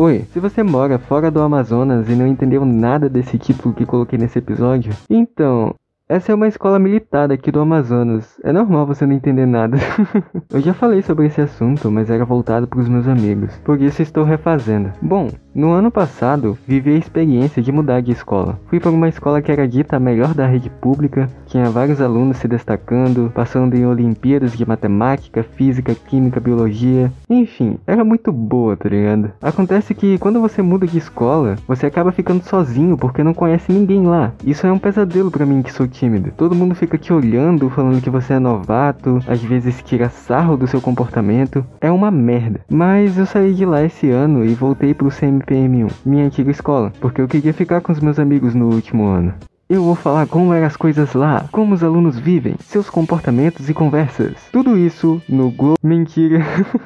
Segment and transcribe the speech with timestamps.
[0.00, 4.16] Oi, se você mora fora do Amazonas e não entendeu nada desse título que coloquei
[4.16, 5.74] nesse episódio, então,
[6.08, 8.40] essa é uma escola militar aqui do Amazonas.
[8.42, 9.76] É normal você não entender nada.
[10.50, 13.54] eu já falei sobre esse assunto, mas era voltado para os meus amigos.
[13.62, 14.90] Por isso estou refazendo.
[15.02, 18.58] Bom, no ano passado, vivi a experiência de mudar de escola.
[18.68, 22.36] Fui para uma escola que era dita a melhor da rede pública, tinha vários alunos
[22.36, 27.12] se destacando, passando em Olimpíadas de Matemática, Física, Química, Biologia.
[27.28, 29.32] Enfim, era muito boa, tá ligado?
[29.42, 34.06] Acontece que quando você muda de escola, você acaba ficando sozinho porque não conhece ninguém
[34.06, 34.32] lá.
[34.46, 36.32] Isso é um pesadelo para mim que sou tímido.
[36.36, 40.66] Todo mundo fica te olhando, falando que você é novato, às vezes tira sarro do
[40.66, 41.64] seu comportamento.
[41.80, 42.60] É uma merda.
[42.70, 46.92] Mas eu saí de lá esse ano e voltei pro CMP PM1, minha antiga escola,
[47.00, 49.32] porque eu queria ficar com os meus amigos no último ano.
[49.68, 53.74] Eu vou falar como eram as coisas lá, como os alunos vivem, seus comportamentos e
[53.74, 54.34] conversas.
[54.50, 55.76] Tudo isso no Globo.
[55.82, 56.42] Mentira.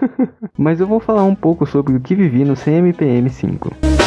[0.59, 4.02] Mas eu vou falar um pouco sobre o que vivi no CMPM 5.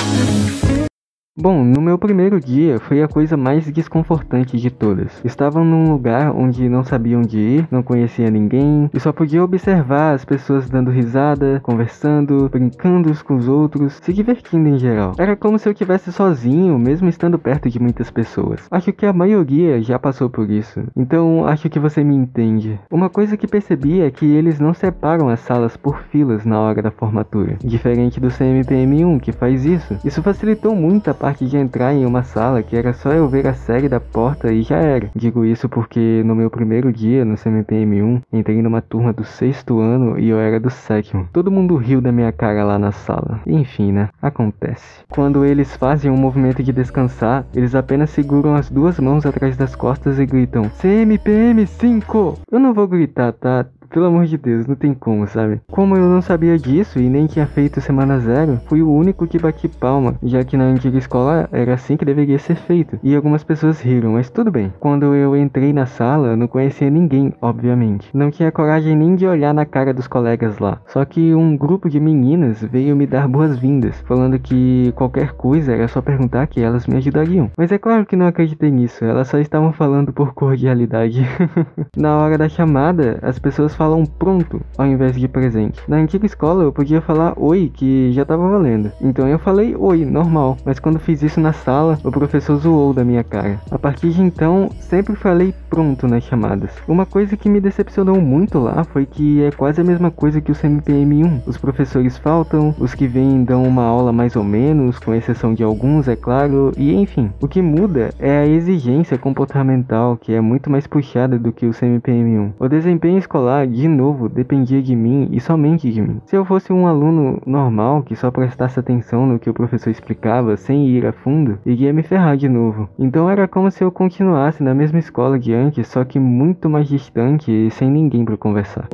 [1.37, 5.21] Bom, no meu primeiro dia foi a coisa mais desconfortante de todas.
[5.25, 10.13] Estavam num lugar onde não sabiam onde ir, não conhecia ninguém e só podia observar
[10.13, 15.11] as pessoas dando risada, conversando, brincando uns com os outros, se divertindo em geral.
[15.17, 18.65] Era como se eu estivesse sozinho, mesmo estando perto de muitas pessoas.
[18.71, 22.79] Acho que a maioria já passou por isso, então acho que você me entende.
[22.89, 26.81] Uma coisa que percebi é que eles não separam as salas por filas na hora
[26.81, 29.97] da formatura, diferente do CMPM1 que faz isso.
[30.05, 33.47] Isso facilitou muito a parte de entrar em uma sala que era só eu ver
[33.47, 35.09] a série da porta e já era.
[35.15, 40.19] Digo isso porque no meu primeiro dia no CMPM1, entrei numa turma do sexto ano
[40.19, 41.27] e eu era do sétimo.
[41.33, 43.39] Todo mundo riu da minha cara lá na sala.
[43.47, 44.09] Enfim, né?
[44.21, 45.03] Acontece.
[45.09, 49.75] Quando eles fazem um movimento de descansar, eles apenas seguram as duas mãos atrás das
[49.75, 52.37] costas e gritam CMPM 5!
[52.51, 53.65] Eu não vou gritar, tá?
[53.89, 55.61] Pelo amor de Deus, não tem como, sabe?
[55.71, 59.39] Como eu não sabia disso e nem tinha feito semana zero, fui o único que
[59.39, 62.99] bati palma, já que na antiga escola era assim que deveria ser feito.
[63.03, 64.73] E algumas pessoas riram, mas tudo bem.
[64.79, 68.09] Quando eu entrei na sala, não conhecia ninguém, obviamente.
[68.13, 70.81] Não tinha coragem nem de olhar na cara dos colegas lá.
[70.87, 75.87] Só que um grupo de meninas veio me dar boas-vindas, falando que qualquer coisa era
[75.87, 77.51] só perguntar que elas me ajudariam.
[77.57, 81.25] Mas é claro que não acreditei nisso, elas só estavam falando por cordialidade.
[81.95, 85.81] na hora da chamada, as pessoas falam pronto ao invés de presente.
[85.87, 88.91] Na antiga escola eu podia falar oi, que já tava valendo.
[89.01, 90.57] Então eu falei oi, normal.
[90.65, 93.59] Mas quando fiz isso na sala, o professor zoou da minha cara.
[93.69, 96.71] A partir de então, sempre falei pronto nas chamadas.
[96.87, 100.51] Uma coisa que me decepcionou muito lá foi que é quase a mesma coisa que
[100.51, 101.41] o CMPM1.
[101.45, 105.63] Os professores faltam, os que vêm dão uma aula mais ou menos, com exceção de
[105.63, 107.31] alguns, é claro, e enfim.
[107.41, 111.71] O que muda é a exigência comportamental, que é muito mais puxada do que o
[111.71, 112.53] CMPM1.
[112.59, 116.21] O desempenho escolar de novo, dependia de mim e somente de mim.
[116.25, 120.57] Se eu fosse um aluno normal que só prestasse atenção no que o professor explicava
[120.57, 122.89] sem ir a fundo, iria me ferrar de novo.
[122.97, 126.87] Então era como se eu continuasse na mesma escola de antes, só que muito mais
[126.87, 128.87] distante e sem ninguém para conversar.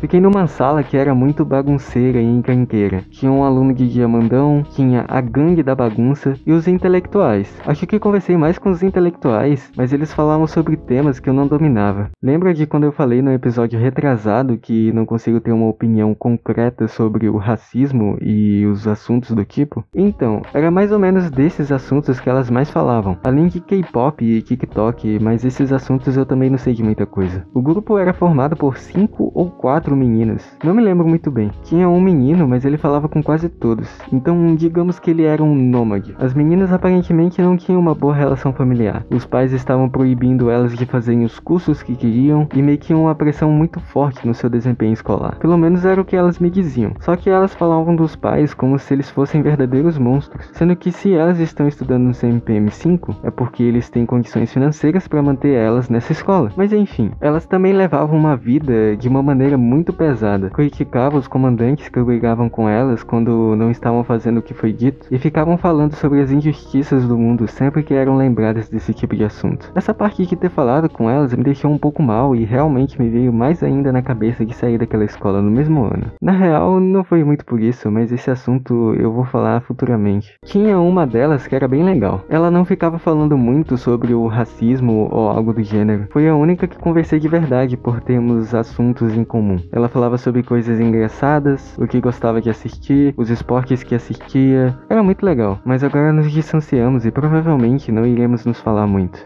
[0.00, 3.04] Fiquei numa sala que era muito bagunceira e encrenqueira.
[3.10, 7.52] Tinha um aluno de diamandão, tinha a gangue da bagunça e os intelectuais.
[7.66, 11.48] Acho que conversei mais com os intelectuais, mas eles falavam sobre temas que eu não
[11.48, 12.10] dominava.
[12.22, 16.86] Lembra de quando eu falei no episódio retrasado que não consigo ter uma opinião concreta
[16.86, 19.84] sobre o racismo e os assuntos do tipo?
[19.92, 23.18] Então, era mais ou menos desses assuntos que elas mais falavam.
[23.24, 27.44] Além de K-pop e TikTok, mas esses assuntos eu também não sei de muita coisa.
[27.52, 30.44] O grupo era formado por cinco ou quatro quatro meninas.
[30.62, 31.50] Não me lembro muito bem.
[31.62, 33.88] Tinha um menino, mas ele falava com quase todos.
[34.12, 36.14] Então, digamos que ele era um nômade.
[36.18, 39.04] As meninas aparentemente não tinham uma boa relação familiar.
[39.10, 43.14] Os pais estavam proibindo elas de fazerem os cursos que queriam e meio que uma
[43.14, 45.38] pressão muito forte no seu desempenho escolar.
[45.38, 46.92] Pelo menos era o que elas me diziam.
[47.00, 51.14] Só que elas falavam dos pais como se eles fossem verdadeiros monstros, sendo que se
[51.14, 55.88] elas estão estudando no CMPM 5 é porque eles têm condições financeiras para manter elas
[55.88, 56.50] nessa escola.
[56.56, 60.50] Mas enfim, elas também levavam uma vida de uma maneira muito muito pesada.
[60.50, 65.06] Criticava os comandantes que brigavam com elas quando não estavam fazendo o que foi dito
[65.08, 69.22] e ficavam falando sobre as injustiças do mundo sempre que eram lembradas desse tipo de
[69.22, 69.70] assunto.
[69.76, 73.08] Essa parte de ter falado com elas me deixou um pouco mal e realmente me
[73.08, 76.10] veio mais ainda na cabeça de sair daquela escola no mesmo ano.
[76.20, 80.34] Na real, não foi muito por isso, mas esse assunto eu vou falar futuramente.
[80.44, 82.24] Tinha uma delas que era bem legal.
[82.28, 86.08] Ela não ficava falando muito sobre o racismo ou algo do gênero.
[86.10, 89.58] Foi a única que conversei de verdade por termos assuntos em comum.
[89.70, 94.78] Ela falava sobre coisas engraçadas, o que gostava de assistir, os esportes que assistia.
[94.88, 99.22] Era muito legal, mas agora nos distanciamos e provavelmente não iremos nos falar muito.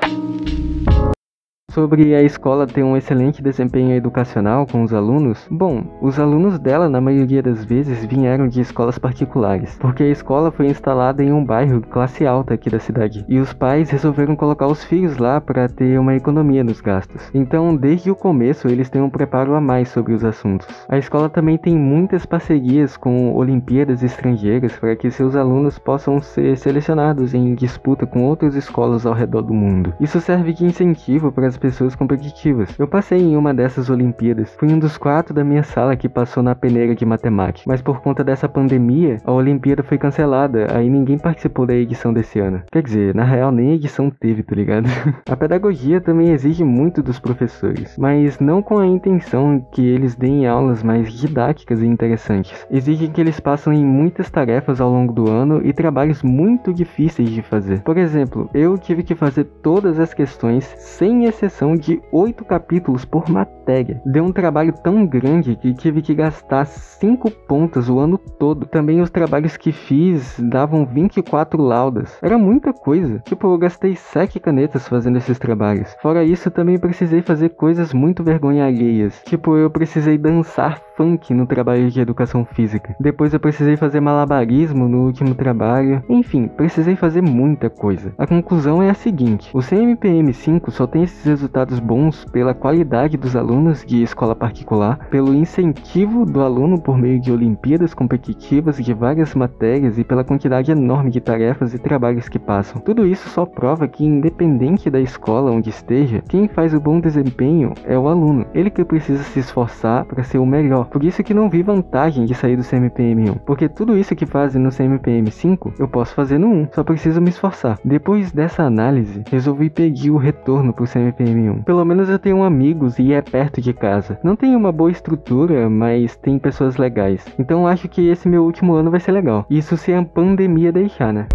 [1.72, 6.86] Sobre a escola ter um excelente desempenho educacional com os alunos, bom, os alunos dela,
[6.86, 11.42] na maioria das vezes, vieram de escolas particulares, porque a escola foi instalada em um
[11.42, 15.66] bairro classe alta aqui da cidade, e os pais resolveram colocar os filhos lá para
[15.66, 17.30] ter uma economia nos gastos.
[17.32, 20.68] Então, desde o começo, eles têm um preparo a mais sobre os assuntos.
[20.90, 26.58] A escola também tem muitas parcerias com Olimpíadas estrangeiras para que seus alunos possam ser
[26.58, 29.94] selecionados em disputa com outras escolas ao redor do mundo.
[29.98, 32.76] Isso serve de incentivo para as pessoas competitivas.
[32.76, 36.42] Eu passei em uma dessas Olimpíadas, fui um dos quatro da minha sala que passou
[36.42, 41.16] na peneira de matemática, mas por conta dessa pandemia, a Olimpíada foi cancelada, aí ninguém
[41.16, 42.62] participou da edição desse ano.
[42.72, 44.88] Quer dizer, na real nem edição teve, tá ligado?
[45.30, 50.48] a pedagogia também exige muito dos professores, mas não com a intenção que eles deem
[50.48, 52.66] aulas mais didáticas e interessantes.
[52.68, 57.30] Exige que eles passem em muitas tarefas ao longo do ano e trabalhos muito difíceis
[57.30, 57.82] de fazer.
[57.82, 63.28] Por exemplo, eu tive que fazer todas as questões, sem exceção de oito capítulos por
[63.28, 64.00] matéria.
[64.04, 68.66] Deu um trabalho tão grande que tive que gastar 5 pontos o ano todo.
[68.66, 72.18] Também os trabalhos que fiz davam 24 laudas.
[72.22, 73.20] Era muita coisa.
[73.20, 75.94] Tipo, eu gastei 7 canetas fazendo esses trabalhos.
[76.00, 79.22] Fora isso, também precisei fazer coisas muito vergonha alheias.
[79.24, 82.96] Tipo, eu precisei dançar funk no trabalho de educação física.
[82.98, 86.02] Depois eu precisei fazer malabarismo no último trabalho.
[86.08, 88.12] Enfim, precisei fazer muita coisa.
[88.18, 93.16] A conclusão é a seguinte: o CMPM 5 só tem esses resultados bons pela qualidade
[93.16, 98.94] dos alunos de escola particular, pelo incentivo do aluno por meio de Olimpíadas competitivas de
[98.94, 102.80] várias matérias e pela quantidade enorme de tarefas e trabalhos que passam.
[102.80, 107.72] Tudo isso só prova que, independente da escola onde esteja, quem faz o bom desempenho
[107.84, 108.46] é o aluno.
[108.54, 112.24] Ele que precisa se esforçar para ser o melhor por isso que não vi vantagem
[112.24, 116.14] de sair do CMPM 1, porque tudo isso que fazem no CMPM 5 eu posso
[116.14, 117.78] fazer no 1, só preciso me esforçar.
[117.84, 121.62] Depois dessa análise, resolvi pedir o retorno pro CMPM 1.
[121.62, 124.18] Pelo menos eu tenho amigos e é perto de casa.
[124.22, 127.24] Não tem uma boa estrutura, mas tem pessoas legais.
[127.38, 129.46] Então acho que esse meu último ano vai ser legal.
[129.48, 131.26] Isso se a pandemia deixar, né?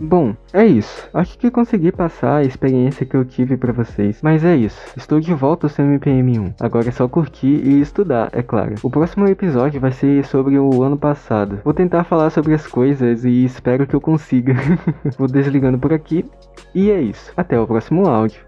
[0.00, 1.08] Bom, é isso.
[1.12, 4.20] Acho que consegui passar a experiência que eu tive para vocês.
[4.22, 4.80] Mas é isso.
[4.96, 6.54] Estou de volta ao CMPM1.
[6.60, 8.76] Agora é só curtir e estudar, é claro.
[8.84, 11.60] O próximo episódio vai ser sobre o ano passado.
[11.64, 14.54] Vou tentar falar sobre as coisas e espero que eu consiga.
[15.18, 16.24] Vou desligando por aqui.
[16.72, 17.32] E é isso.
[17.36, 18.40] Até o próximo áudio.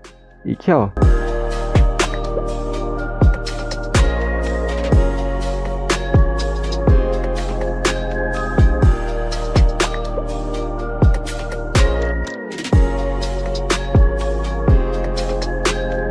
[0.45, 0.93] E tchau.